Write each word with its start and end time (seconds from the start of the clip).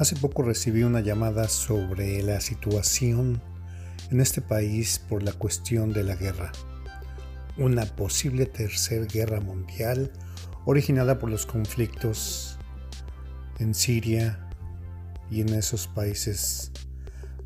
Hace 0.00 0.16
poco 0.16 0.42
recibí 0.42 0.82
una 0.82 1.00
llamada 1.00 1.46
sobre 1.46 2.22
la 2.22 2.40
situación 2.40 3.42
en 4.10 4.22
este 4.22 4.40
país 4.40 4.98
por 4.98 5.22
la 5.22 5.34
cuestión 5.34 5.92
de 5.92 6.02
la 6.02 6.16
guerra. 6.16 6.52
Una 7.58 7.84
posible 7.84 8.46
tercera 8.46 9.04
guerra 9.04 9.40
mundial 9.40 10.10
originada 10.64 11.18
por 11.18 11.28
los 11.28 11.44
conflictos 11.44 12.58
en 13.58 13.74
Siria 13.74 14.48
y 15.30 15.42
en 15.42 15.50
esos 15.50 15.86
países 15.86 16.72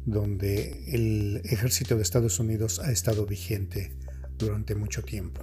donde 0.06 0.94
el 0.94 1.40
ejército 1.42 1.96
de 1.96 2.02
Estados 2.02 2.38
Unidos 2.38 2.78
ha 2.78 2.92
estado 2.92 3.26
vigente 3.26 3.98
durante 4.38 4.76
mucho 4.76 5.02
tiempo. 5.02 5.42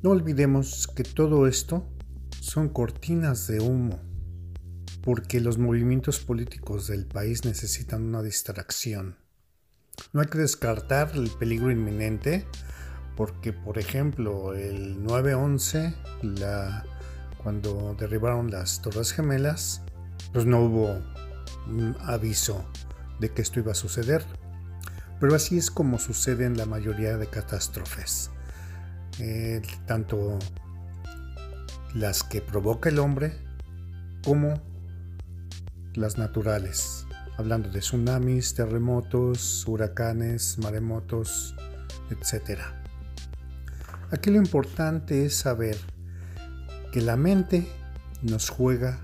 No 0.00 0.12
olvidemos 0.12 0.86
que 0.86 1.02
todo 1.02 1.46
esto 1.46 1.86
son 2.48 2.70
cortinas 2.70 3.46
de 3.46 3.60
humo, 3.60 4.00
porque 5.08 5.40
los 5.40 5.56
movimientos 5.56 6.18
políticos 6.18 6.86
del 6.86 7.06
país 7.06 7.46
necesitan 7.46 8.02
una 8.02 8.20
distracción. 8.20 9.16
No 10.12 10.20
hay 10.20 10.26
que 10.26 10.36
descartar 10.36 11.12
el 11.14 11.30
peligro 11.30 11.70
inminente, 11.70 12.44
porque 13.16 13.54
por 13.54 13.78
ejemplo 13.78 14.52
el 14.52 15.02
9-11, 15.02 15.94
cuando 17.42 17.96
derribaron 17.98 18.50
las 18.50 18.82
Torres 18.82 19.12
Gemelas, 19.12 19.80
pues 20.34 20.44
no 20.44 20.60
hubo 20.60 21.00
un 21.66 21.96
aviso 22.00 22.70
de 23.18 23.30
que 23.30 23.40
esto 23.40 23.60
iba 23.60 23.72
a 23.72 23.74
suceder. 23.74 24.22
Pero 25.20 25.34
así 25.34 25.56
es 25.56 25.70
como 25.70 25.98
sucede 25.98 26.44
en 26.44 26.58
la 26.58 26.66
mayoría 26.66 27.16
de 27.16 27.28
catástrofes. 27.28 28.30
Eh, 29.20 29.62
tanto 29.86 30.38
las 31.94 32.24
que 32.24 32.42
provoca 32.42 32.90
el 32.90 32.98
hombre 32.98 33.32
como 34.22 34.68
las 35.94 36.18
naturales, 36.18 37.06
hablando 37.36 37.70
de 37.70 37.80
tsunamis, 37.80 38.54
terremotos, 38.54 39.66
huracanes, 39.66 40.58
maremotos, 40.58 41.54
etc. 42.10 42.60
Aquí 44.10 44.30
lo 44.30 44.36
importante 44.36 45.24
es 45.24 45.36
saber 45.36 45.76
que 46.92 47.00
la 47.00 47.16
mente 47.16 47.66
nos 48.22 48.48
juega 48.48 49.00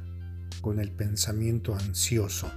con 0.61 0.81
el 0.81 0.91
pensamiento 0.91 1.75
ansioso. 1.75 2.51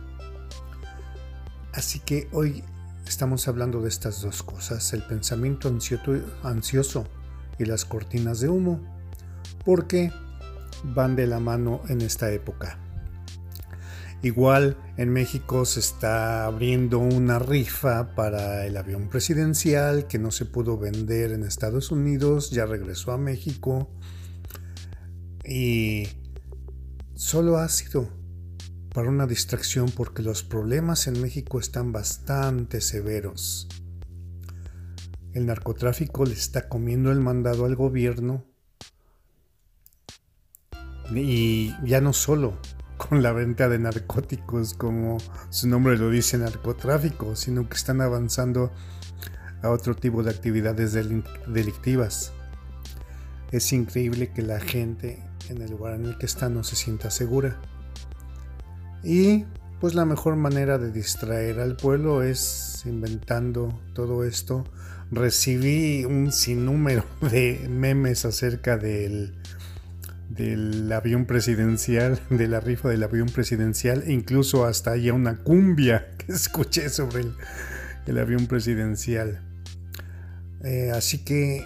Así 1.73 2.00
que 2.00 2.28
hoy 2.31 2.64
estamos 3.05 3.48
hablando 3.48 3.81
de 3.81 3.89
estas 3.89 4.22
dos 4.22 4.44
cosas, 4.44 4.94
el 4.94 5.03
pensamiento 5.03 5.70
ansioso 6.44 7.08
y 7.59 7.66
las 7.66 7.86
cortinas 7.86 8.39
de 8.39 8.50
humo 8.50 8.80
porque 9.66 10.11
van 10.83 11.16
de 11.16 11.28
la 11.28 11.39
mano 11.39 11.81
en 11.89 12.02
esta 12.02 12.31
época. 12.31 12.80
Igual 14.23 14.78
en 14.98 15.12
México 15.12 15.64
se 15.66 15.80
está 15.80 16.46
abriendo 16.46 16.98
una 16.98 17.38
rifa 17.38 18.16
para 18.16 18.66
el 18.66 18.76
avión 18.76 19.10
presidencial 19.10 20.08
que 20.08 20.18
no 20.18 20.32
se 20.32 20.46
pudo 20.46 20.80
vender 20.80 21.32
en 21.32 21.44
Estados 21.44 21.92
Unidos, 21.92 22.50
ya 22.50 22.66
regresó 22.66 23.12
a 23.12 23.18
México 23.20 23.92
y 25.45 26.08
solo 27.14 27.58
ha 27.58 27.70
sido 27.70 28.10
para 28.92 29.10
una 29.10 29.28
distracción 29.28 29.92
porque 29.92 30.23
los 30.23 30.42
problemas 30.42 31.06
en 31.06 31.22
México 31.22 31.60
están 31.60 31.92
bastante 31.92 32.82
severos. 32.82 33.68
El 35.34 35.45
narcotráfico 35.45 36.26
le 36.26 36.34
está 36.34 36.68
comiendo 36.68 37.12
el 37.12 37.20
mandado 37.20 37.66
al 37.66 37.76
gobierno 37.76 38.45
y 41.14 41.76
ya 41.86 42.02
no 42.02 42.12
solo 42.12 42.60
con 42.98 43.23
la 43.23 43.31
venta 43.31 43.70
de 43.70 43.80
narcóticos, 43.80 44.73
como 44.73 45.17
su 45.50 45.67
nombre 45.67 45.98
lo 45.98 46.09
dice, 46.09 46.38
narcotráfico, 46.38 47.36
sino 47.36 47.70
que 47.70 47.76
están 47.76 48.02
avanzando 48.02 48.72
a 49.61 49.70
otro 49.70 49.95
tipo 49.95 50.23
de 50.23 50.32
actividades 50.32 50.94
delictivas. 50.94 52.33
Es 53.52 53.72
increíble 53.72 54.32
que 54.33 54.42
la 54.42 54.60
gente 54.60 55.23
en 55.49 55.61
el 55.61 55.72
lugar 55.72 55.95
en 55.95 56.05
el 56.05 56.17
que 56.17 56.26
está 56.26 56.49
no 56.49 56.64
se 56.64 56.76
sienta 56.76 57.10
segura. 57.10 57.58
Y 59.04 59.45
pues 59.80 59.93
la 59.93 60.05
mejor 60.05 60.36
manera 60.36 60.77
de 60.77 60.92
distraer 60.92 61.60
al 61.60 61.77
pueblo 61.77 62.23
es 62.23 62.83
inventando 62.86 63.80
todo 63.93 64.23
esto. 64.23 64.66
Recibí 65.11 66.04
un 66.04 66.32
sinnúmero 66.32 67.05
de 67.32 67.67
memes 67.70 68.26
acerca 68.26 68.77
del 68.77 69.36
del 70.30 70.92
avión 70.92 71.26
presidencial, 71.26 72.20
de 72.30 72.48
la 72.48 72.60
rifa 72.60 72.89
del 72.89 73.04
avión 73.04 73.27
presidencial, 73.27 74.04
e 74.05 74.14
incluso 74.14 74.65
hasta 74.65 74.92
hay 74.92 75.10
una 75.10 75.38
cumbia 75.38 76.11
que 76.17 76.32
escuché 76.33 76.89
sobre 76.89 77.26
el, 78.05 78.17
avión 78.17 78.48
presidencial. 78.48 79.42
Eh, 80.64 80.92
así 80.93 81.20
que 81.20 81.66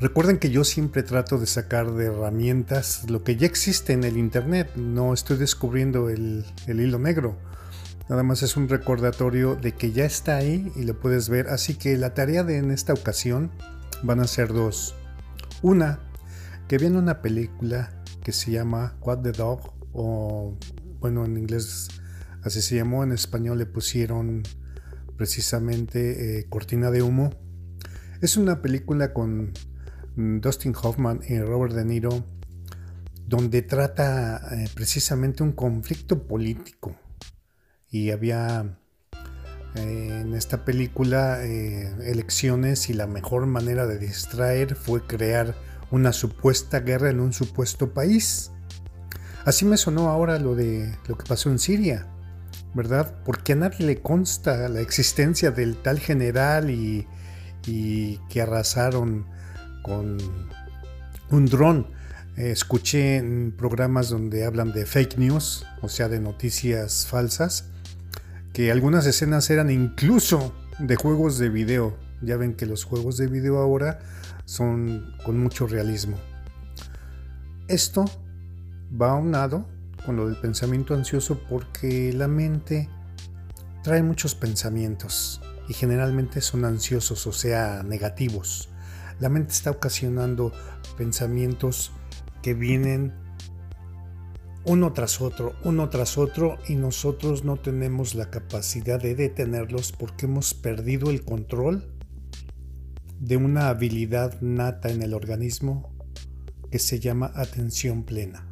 recuerden 0.00 0.38
que 0.38 0.50
yo 0.50 0.64
siempre 0.64 1.02
trato 1.02 1.38
de 1.38 1.46
sacar 1.46 1.90
de 1.92 2.06
herramientas 2.06 3.10
lo 3.10 3.24
que 3.24 3.36
ya 3.36 3.46
existe 3.46 3.92
en 3.92 4.04
el 4.04 4.16
Internet, 4.16 4.70
no 4.76 5.12
estoy 5.12 5.36
descubriendo 5.36 6.08
el, 6.08 6.44
el 6.66 6.80
hilo 6.80 6.98
negro. 6.98 7.36
Nada 8.08 8.22
más 8.22 8.42
es 8.42 8.56
un 8.56 8.68
recordatorio 8.68 9.56
de 9.56 9.72
que 9.72 9.90
ya 9.90 10.04
está 10.04 10.36
ahí 10.36 10.70
y 10.76 10.84
lo 10.84 10.98
puedes 10.98 11.28
ver. 11.28 11.48
Así 11.48 11.74
que 11.74 11.96
la 11.96 12.14
tarea 12.14 12.44
de 12.44 12.58
en 12.58 12.70
esta 12.70 12.92
ocasión 12.92 13.50
van 14.04 14.20
a 14.20 14.28
ser 14.28 14.52
dos. 14.52 14.94
Una, 15.62 15.98
que 16.68 16.78
viene 16.78 16.98
una 16.98 17.22
película 17.22 18.02
que 18.22 18.32
se 18.32 18.50
llama 18.50 18.96
What 19.00 19.22
the 19.22 19.32
Dog 19.32 19.72
o 19.92 20.58
bueno 21.00 21.24
en 21.24 21.36
inglés 21.36 21.88
así 22.42 22.60
se 22.60 22.76
llamó, 22.76 23.04
en 23.04 23.12
español 23.12 23.58
le 23.58 23.66
pusieron 23.66 24.42
precisamente 25.16 26.38
eh, 26.38 26.46
Cortina 26.48 26.90
de 26.90 27.02
Humo. 27.02 27.30
Es 28.20 28.36
una 28.36 28.62
película 28.62 29.12
con 29.12 29.52
Dustin 30.16 30.74
Hoffman 30.80 31.20
y 31.28 31.38
Robert 31.38 31.74
De 31.74 31.84
Niro 31.84 32.24
donde 33.26 33.62
trata 33.62 34.40
eh, 34.52 34.68
precisamente 34.74 35.42
un 35.42 35.52
conflicto 35.52 36.26
político 36.26 36.96
y 37.90 38.10
había 38.10 38.78
eh, 39.74 40.20
en 40.22 40.34
esta 40.34 40.64
película 40.64 41.44
elecciones 41.44 42.88
y 42.88 42.94
la 42.94 43.06
mejor 43.06 43.46
manera 43.46 43.86
de 43.86 43.98
distraer 43.98 44.76
fue 44.76 45.06
crear 45.06 45.54
una 45.90 46.12
supuesta 46.12 46.80
guerra 46.80 47.10
en 47.10 47.20
un 47.20 47.32
supuesto 47.32 47.92
país. 47.92 48.50
Así 49.44 49.64
me 49.64 49.76
sonó 49.76 50.08
ahora 50.08 50.38
lo 50.38 50.54
de 50.54 50.92
lo 51.06 51.16
que 51.16 51.24
pasó 51.24 51.50
en 51.50 51.58
Siria, 51.58 52.06
¿verdad? 52.74 53.14
Porque 53.24 53.52
a 53.52 53.56
nadie 53.56 53.86
le 53.86 54.00
consta 54.00 54.68
la 54.68 54.80
existencia 54.80 55.50
del 55.50 55.76
tal 55.76 55.98
general 56.00 56.70
y, 56.70 57.06
que 57.62 58.40
arrasaron 58.40 59.26
con 59.82 60.18
un 61.30 61.46
dron. 61.46 61.88
escuché 62.36 63.16
en 63.16 63.52
programas 63.56 64.08
donde 64.08 64.44
hablan 64.44 64.72
de 64.72 64.86
fake 64.86 65.18
news, 65.18 65.66
o 65.82 65.88
sea, 65.88 66.08
de 66.08 66.20
noticias 66.20 67.06
falsas, 67.08 67.64
que 68.52 68.70
algunas 68.70 69.06
escenas 69.06 69.50
eran 69.50 69.70
incluso 69.70 70.52
de 70.78 70.96
juegos 70.96 71.38
de 71.38 71.48
video. 71.48 72.05
Ya 72.22 72.36
ven 72.36 72.54
que 72.54 72.66
los 72.66 72.84
juegos 72.84 73.16
de 73.16 73.26
video 73.26 73.58
ahora 73.58 73.98
son 74.44 75.14
con 75.24 75.38
mucho 75.38 75.66
realismo. 75.66 76.16
Esto 77.68 78.04
va 79.00 79.10
aunado 79.10 79.66
con 80.04 80.16
lo 80.16 80.26
del 80.26 80.36
pensamiento 80.36 80.94
ansioso 80.94 81.40
porque 81.48 82.12
la 82.12 82.28
mente 82.28 82.88
trae 83.82 84.02
muchos 84.02 84.34
pensamientos 84.34 85.40
y 85.68 85.74
generalmente 85.74 86.40
son 86.40 86.64
ansiosos, 86.64 87.26
o 87.26 87.32
sea, 87.32 87.82
negativos. 87.82 88.68
La 89.18 89.28
mente 89.28 89.52
está 89.52 89.70
ocasionando 89.70 90.52
pensamientos 90.96 91.92
que 92.42 92.54
vienen 92.54 93.12
uno 94.64 94.92
tras 94.92 95.20
otro, 95.20 95.54
uno 95.64 95.88
tras 95.88 96.18
otro, 96.18 96.58
y 96.68 96.74
nosotros 96.74 97.44
no 97.44 97.56
tenemos 97.56 98.14
la 98.14 98.30
capacidad 98.30 99.00
de 99.00 99.14
detenerlos 99.14 99.92
porque 99.92 100.26
hemos 100.26 100.54
perdido 100.54 101.10
el 101.10 101.24
control 101.24 101.95
de 103.20 103.36
una 103.36 103.68
habilidad 103.68 104.40
nata 104.40 104.90
en 104.90 105.02
el 105.02 105.14
organismo 105.14 105.92
que 106.70 106.78
se 106.78 107.00
llama 107.00 107.32
atención 107.34 108.04
plena. 108.04 108.46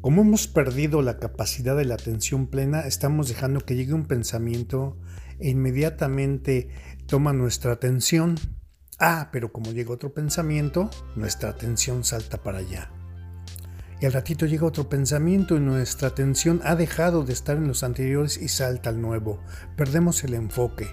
Como 0.00 0.22
hemos 0.22 0.46
perdido 0.46 1.02
la 1.02 1.18
capacidad 1.18 1.76
de 1.76 1.84
la 1.84 1.94
atención 1.94 2.46
plena, 2.46 2.80
estamos 2.80 3.28
dejando 3.28 3.60
que 3.60 3.76
llegue 3.76 3.92
un 3.92 4.06
pensamiento 4.06 4.96
e 5.38 5.50
inmediatamente 5.50 6.68
toma 7.06 7.32
nuestra 7.32 7.72
atención. 7.72 8.36
Ah, 8.98 9.28
pero 9.30 9.52
como 9.52 9.72
llega 9.72 9.92
otro 9.92 10.14
pensamiento, 10.14 10.90
nuestra 11.16 11.50
atención 11.50 12.02
salta 12.04 12.42
para 12.42 12.58
allá. 12.58 12.90
Y 14.00 14.06
al 14.06 14.14
ratito 14.14 14.46
llega 14.46 14.64
otro 14.64 14.88
pensamiento 14.88 15.56
y 15.56 15.60
nuestra 15.60 16.08
atención 16.08 16.62
ha 16.64 16.74
dejado 16.74 17.22
de 17.22 17.34
estar 17.34 17.58
en 17.58 17.68
los 17.68 17.82
anteriores 17.82 18.38
y 18.40 18.48
salta 18.48 18.88
al 18.88 19.02
nuevo. 19.02 19.42
Perdemos 19.76 20.24
el 20.24 20.32
enfoque 20.32 20.88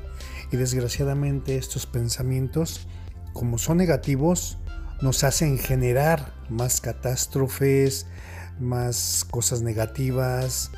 y 0.52 0.58
desgraciadamente 0.58 1.58
estos 1.58 1.86
pensamientos, 1.86 2.88
como 3.34 3.58
son 3.58 3.78
negativos, 3.78 4.58
nos 5.02 5.24
hacen 5.24 5.58
generar 5.58 6.34
más 6.50 6.82
catástrofes, 6.82 8.08
más 8.60 9.26
cosas 9.30 9.62
negativas 9.62 10.72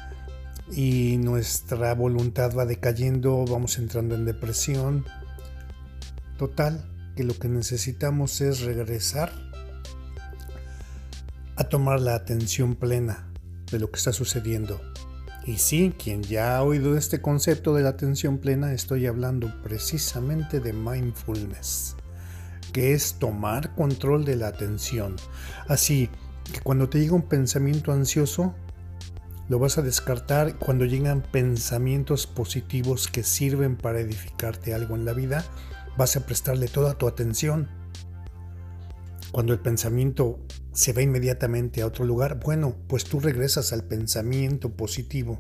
y 0.72 1.18
nuestra 1.18 1.94
voluntad 1.94 2.56
va 2.56 2.66
decayendo, 2.66 3.46
vamos 3.46 3.78
entrando 3.78 4.16
en 4.16 4.26
depresión. 4.26 5.06
Total, 6.38 6.86
que 7.16 7.24
lo 7.24 7.38
que 7.38 7.50
necesitamos 7.50 8.42
es 8.42 8.62
regresar 8.62 9.32
a 11.56 11.66
tomar 11.66 12.00
la 12.00 12.16
atención 12.16 12.76
plena 12.76 13.32
de 13.72 13.80
lo 13.80 13.92
que 13.92 13.98
está 13.98 14.14
sucediendo. 14.14 14.82
Y 15.50 15.58
sí, 15.58 15.96
quien 15.98 16.22
ya 16.22 16.58
ha 16.58 16.62
oído 16.62 16.96
este 16.96 17.24
concepto 17.24 17.74
de 17.74 17.82
la 17.82 17.90
atención 17.90 18.38
plena, 18.38 18.72
estoy 18.72 19.08
hablando 19.08 19.52
precisamente 19.64 20.60
de 20.60 20.74
mindfulness, 20.74 21.96
que 22.72 22.94
es 22.94 23.16
tomar 23.16 23.74
control 23.74 24.26
de 24.26 24.36
la 24.36 24.50
atención. 24.50 25.16
Así 25.68 26.08
que 26.54 26.60
cuando 26.60 26.88
te 26.88 27.00
llega 27.00 27.16
un 27.16 27.28
pensamiento 27.28 27.92
ansioso, 27.92 28.54
lo 29.48 29.58
vas 29.58 29.80
a 29.80 29.82
descartar. 29.82 30.56
Cuando 30.60 30.86
llegan 30.86 31.24
pensamientos 31.24 32.28
positivos 32.28 33.08
que 33.08 33.24
sirven 33.24 33.76
para 33.76 34.02
edificarte 34.02 34.76
algo 34.76 34.96
en 34.96 35.04
la 35.04 35.14
vida, 35.14 35.44
vas 35.98 36.16
a 36.16 36.28
prestarle 36.28 36.68
toda 36.68 36.94
tu 36.94 37.08
atención. 37.08 37.79
Cuando 39.32 39.54
el 39.54 39.60
pensamiento 39.60 40.40
se 40.74 40.92
va 40.94 41.02
inmediatamente 41.02 41.82
a 41.82 41.88
otro 41.88 42.04
lugar, 42.04 42.40
bueno, 42.44 42.76
pues 42.88 43.04
tú 43.04 43.20
regresas 43.20 43.74
al 43.74 43.84
pensamiento 43.84 44.72
positivo. 44.72 45.40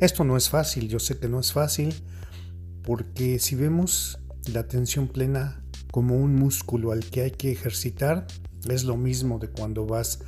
Esto 0.00 0.24
no 0.24 0.36
es 0.36 0.48
fácil, 0.48 0.88
yo 0.88 0.98
sé 0.98 1.18
que 1.18 1.28
no 1.28 1.38
es 1.38 1.52
fácil, 1.52 1.94
porque 2.82 3.38
si 3.38 3.56
vemos 3.56 4.18
la 4.52 4.60
atención 4.60 5.08
plena 5.08 5.62
como 5.90 6.16
un 6.16 6.34
músculo 6.34 6.92
al 6.92 7.04
que 7.04 7.22
hay 7.22 7.30
que 7.30 7.52
ejercitar, 7.52 8.26
es 8.68 8.84
lo 8.84 8.96
mismo 8.96 9.38
de 9.38 9.48
cuando 9.48 9.86
vas 9.86 10.20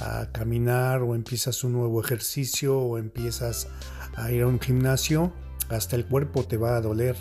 a 0.00 0.30
caminar 0.32 1.02
o 1.02 1.14
empiezas 1.14 1.64
un 1.64 1.72
nuevo 1.72 2.00
ejercicio 2.00 2.78
o 2.78 2.98
empiezas 2.98 3.68
a 4.16 4.30
ir 4.32 4.42
a 4.42 4.46
un 4.46 4.60
gimnasio, 4.60 5.32
hasta 5.68 5.96
el 5.96 6.06
cuerpo 6.06 6.44
te 6.44 6.56
va 6.56 6.76
a 6.76 6.80
doler. 6.80 7.16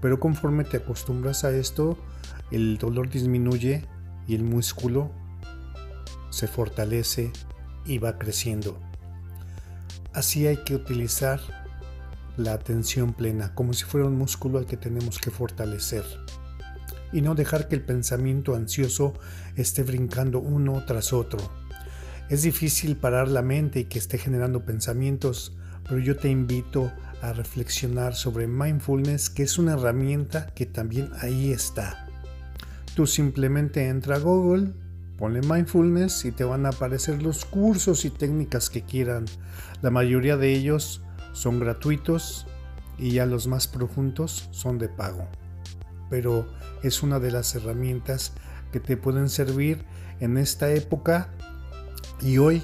Pero 0.00 0.20
conforme 0.20 0.64
te 0.64 0.78
acostumbras 0.78 1.44
a 1.44 1.50
esto, 1.50 1.98
el 2.50 2.78
dolor 2.78 3.08
disminuye 3.08 3.84
y 4.26 4.34
el 4.34 4.42
músculo 4.42 5.10
se 6.30 6.48
fortalece 6.48 7.32
y 7.84 7.98
va 7.98 8.18
creciendo. 8.18 8.78
Así 10.12 10.46
hay 10.46 10.58
que 10.64 10.74
utilizar 10.74 11.40
la 12.36 12.54
atención 12.54 13.12
plena, 13.12 13.54
como 13.54 13.72
si 13.72 13.84
fuera 13.84 14.06
un 14.06 14.16
músculo 14.16 14.58
al 14.58 14.66
que 14.66 14.76
tenemos 14.76 15.18
que 15.18 15.30
fortalecer. 15.30 16.04
Y 17.12 17.20
no 17.20 17.34
dejar 17.34 17.68
que 17.68 17.74
el 17.74 17.82
pensamiento 17.82 18.54
ansioso 18.54 19.14
esté 19.56 19.82
brincando 19.82 20.38
uno 20.38 20.82
tras 20.86 21.12
otro. 21.12 21.38
Es 22.30 22.42
difícil 22.42 22.96
parar 22.96 23.28
la 23.28 23.42
mente 23.42 23.80
y 23.80 23.84
que 23.84 23.98
esté 23.98 24.16
generando 24.16 24.64
pensamientos, 24.64 25.54
pero 25.84 25.98
yo 25.98 26.16
te 26.16 26.30
invito 26.30 26.90
a 27.20 27.32
reflexionar 27.32 28.14
sobre 28.14 28.46
mindfulness, 28.46 29.28
que 29.28 29.42
es 29.42 29.58
una 29.58 29.74
herramienta 29.74 30.46
que 30.54 30.64
también 30.64 31.10
ahí 31.20 31.52
está. 31.52 32.01
Tú 32.94 33.06
simplemente 33.06 33.88
entra 33.88 34.16
a 34.16 34.18
Google, 34.18 34.72
ponle 35.16 35.40
mindfulness 35.40 36.26
y 36.26 36.32
te 36.32 36.44
van 36.44 36.66
a 36.66 36.70
aparecer 36.70 37.22
los 37.22 37.44
cursos 37.46 38.04
y 38.04 38.10
técnicas 38.10 38.68
que 38.68 38.82
quieran. 38.82 39.24
La 39.80 39.90
mayoría 39.90 40.36
de 40.36 40.52
ellos 40.52 41.02
son 41.32 41.58
gratuitos 41.58 42.46
y 42.98 43.12
ya 43.12 43.24
los 43.24 43.46
más 43.46 43.66
profundos 43.66 44.48
son 44.50 44.78
de 44.78 44.90
pago. 44.90 45.26
Pero 46.10 46.46
es 46.82 47.02
una 47.02 47.18
de 47.18 47.30
las 47.30 47.54
herramientas 47.54 48.34
que 48.72 48.80
te 48.80 48.98
pueden 48.98 49.30
servir 49.30 49.84
en 50.20 50.36
esta 50.36 50.70
época 50.70 51.30
y 52.20 52.36
hoy 52.36 52.62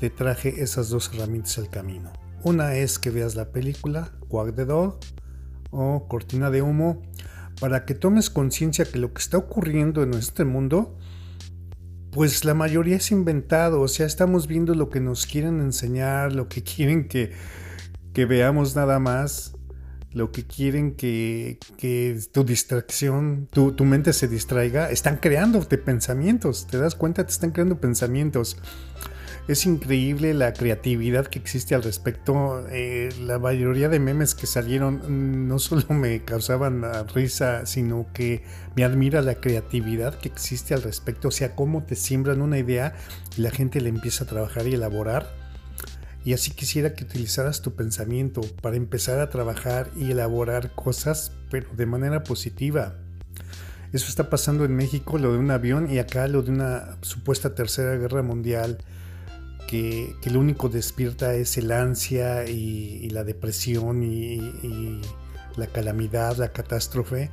te 0.00 0.08
traje 0.08 0.62
esas 0.62 0.88
dos 0.88 1.10
herramientas 1.12 1.58
al 1.58 1.68
camino. 1.68 2.10
Una 2.42 2.74
es 2.74 2.98
que 2.98 3.10
veas 3.10 3.34
la 3.34 3.52
película 3.52 4.12
Quack 4.28 4.56
the 4.56 4.64
Dog 4.64 4.98
o 5.70 6.08
Cortina 6.08 6.50
de 6.50 6.62
Humo 6.62 7.02
para 7.60 7.84
que 7.84 7.94
tomes 7.94 8.30
conciencia 8.30 8.84
que 8.84 8.98
lo 8.98 9.12
que 9.12 9.20
está 9.20 9.38
ocurriendo 9.38 10.02
en 10.02 10.14
este 10.14 10.44
mundo, 10.44 10.98
pues 12.10 12.44
la 12.44 12.54
mayoría 12.54 12.96
es 12.96 13.10
inventado, 13.10 13.80
o 13.80 13.88
sea, 13.88 14.06
estamos 14.06 14.46
viendo 14.46 14.74
lo 14.74 14.90
que 14.90 15.00
nos 15.00 15.26
quieren 15.26 15.60
enseñar, 15.60 16.32
lo 16.32 16.48
que 16.48 16.62
quieren 16.64 17.08
que, 17.08 17.32
que 18.12 18.26
veamos 18.26 18.76
nada 18.76 18.98
más, 18.98 19.54
lo 20.12 20.30
que 20.30 20.44
quieren 20.44 20.94
que, 20.94 21.58
que 21.78 22.18
tu 22.32 22.44
distracción, 22.44 23.48
tu, 23.50 23.72
tu, 23.72 23.84
mente 23.84 24.12
se 24.12 24.28
distraiga, 24.28 24.90
están 24.90 25.16
creándote 25.16 25.78
pensamientos, 25.78 26.66
te 26.66 26.76
das 26.76 26.94
cuenta, 26.94 27.24
te 27.24 27.32
están 27.32 27.50
creando 27.50 27.80
pensamientos. 27.80 28.58
Es 29.48 29.66
increíble 29.66 30.34
la 30.34 30.52
creatividad 30.52 31.26
que 31.26 31.40
existe 31.40 31.74
al 31.74 31.82
respecto. 31.82 32.64
Eh, 32.70 33.08
la 33.20 33.40
mayoría 33.40 33.88
de 33.88 33.98
memes 33.98 34.36
que 34.36 34.46
salieron 34.46 35.48
no 35.48 35.58
solo 35.58 35.82
me 35.90 36.24
causaban 36.24 36.84
risa, 37.12 37.66
sino 37.66 38.06
que 38.14 38.44
me 38.76 38.84
admira 38.84 39.20
la 39.20 39.34
creatividad 39.34 40.14
que 40.14 40.28
existe 40.28 40.74
al 40.74 40.82
respecto. 40.82 41.28
O 41.28 41.32
sea, 41.32 41.56
cómo 41.56 41.82
te 41.82 41.96
siembran 41.96 42.40
una 42.40 42.58
idea 42.58 42.94
y 43.36 43.40
la 43.40 43.50
gente 43.50 43.80
le 43.80 43.88
empieza 43.88 44.22
a 44.24 44.28
trabajar 44.28 44.68
y 44.68 44.74
elaborar. 44.74 45.28
Y 46.24 46.34
así 46.34 46.52
quisiera 46.52 46.94
que 46.94 47.02
utilizaras 47.02 47.62
tu 47.62 47.74
pensamiento 47.74 48.42
para 48.60 48.76
empezar 48.76 49.18
a 49.18 49.28
trabajar 49.28 49.90
y 49.96 50.12
elaborar 50.12 50.72
cosas, 50.76 51.32
pero 51.50 51.68
de 51.74 51.86
manera 51.86 52.22
positiva. 52.22 52.94
Eso 53.92 54.06
está 54.06 54.30
pasando 54.30 54.64
en 54.64 54.76
México, 54.76 55.18
lo 55.18 55.32
de 55.32 55.38
un 55.38 55.50
avión, 55.50 55.90
y 55.90 55.98
acá 55.98 56.28
lo 56.28 56.42
de 56.42 56.52
una 56.52 56.96
supuesta 57.00 57.56
tercera 57.56 57.96
guerra 57.96 58.22
mundial 58.22 58.78
que, 59.72 60.30
lo 60.30 60.38
único 60.40 60.68
despierta 60.68 61.34
es 61.34 61.56
el 61.56 61.72
ansia 61.72 62.44
y, 62.46 63.08
la 63.08 63.24
depresión 63.24 64.02
y, 64.02 65.00
la 65.56 65.66
calamidad, 65.66 66.36
la 66.36 66.52
catástrofe. 66.52 67.30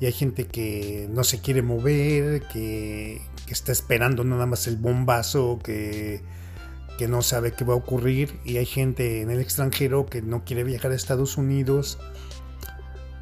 Y 0.00 0.06
hay 0.06 0.12
gente 0.12 0.46
que 0.46 1.08
no 1.10 1.24
se 1.24 1.40
quiere 1.40 1.60
mover, 1.60 2.42
que, 2.48 3.20
está 3.48 3.72
esperando 3.72 4.24
nada 4.24 4.46
más 4.46 4.66
el 4.66 4.76
bombazo, 4.76 5.58
que, 5.62 6.22
no 7.06 7.22
sabe 7.22 7.52
qué 7.52 7.64
va 7.64 7.74
a 7.74 7.76
ocurrir. 7.76 8.40
Y 8.44 8.56
hay 8.56 8.66
gente 8.66 9.20
en 9.20 9.30
el 9.30 9.40
extranjero 9.40 10.06
que 10.06 10.22
no 10.22 10.44
quiere 10.44 10.64
viajar 10.64 10.92
a 10.92 10.94
Estados 10.94 11.36
Unidos. 11.36 11.98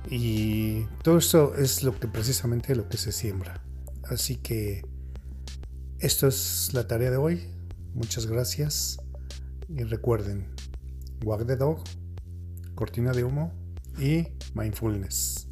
Y 0.09 0.85
todo 1.03 1.19
eso 1.19 1.57
es 1.57 1.83
lo 1.83 1.99
que 1.99 2.07
precisamente 2.07 2.77
lo 2.77 2.89
que 2.89 2.97
se 2.97 3.11
siembra. 3.11 3.61
Así 4.09 4.37
que 4.37 4.83
esto 5.99 6.29
es 6.29 6.71
la 6.75 6.87
tarea 6.87 7.11
de 7.11 7.17
hoy. 7.17 7.56
Muchas 7.97 8.27
gracias 8.27 8.99
y 9.71 9.83
recuerden, 9.83 10.55
Wag 11.25 11.47
the 11.47 11.57
Dog, 11.57 11.83
Cortina 12.75 13.13
de 13.13 13.25
Humo 13.25 13.55
y 13.99 14.29
Mindfulness. 14.53 15.49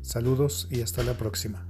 Saludos 0.00 0.68
y 0.70 0.82
hasta 0.82 1.02
la 1.02 1.14
próxima. 1.14 1.66